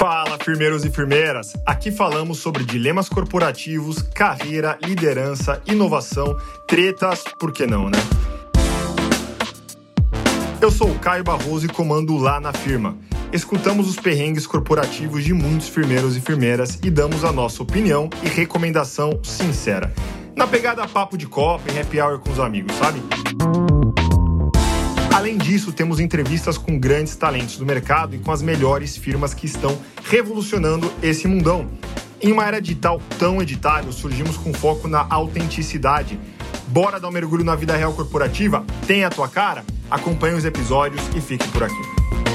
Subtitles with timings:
[0.00, 1.52] Fala, firmeiros e firmeiras!
[1.66, 7.98] Aqui falamos sobre dilemas corporativos, carreira, liderança, inovação, tretas, por que não, né?
[10.58, 12.96] Eu sou o Caio Barroso e comando lá na firma.
[13.30, 18.28] Escutamos os perrengues corporativos de muitos firmeiros e firmeiras e damos a nossa opinião e
[18.30, 19.92] recomendação sincera.
[20.34, 23.02] Na pegada papo de copa e happy hour com os amigos, sabe?
[25.30, 29.46] Além disso, temos entrevistas com grandes talentos do mercado e com as melhores firmas que
[29.46, 31.68] estão revolucionando esse mundão.
[32.20, 36.18] Em uma era digital tão editável, surgimos com foco na autenticidade.
[36.66, 38.64] Bora dar um mergulho na vida real corporativa?
[38.88, 39.64] Tem a tua cara?
[39.88, 42.29] Acompanhe os episódios e fique por aqui.